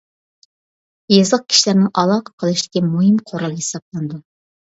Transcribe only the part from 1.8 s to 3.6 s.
ئالاقە قىلىشتىكى مۇھىم قورال